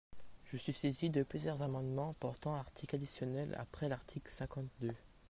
[0.45, 4.95] Je suis saisi de plusieurs amendements portant article additionnel après l’article cinquante-deux.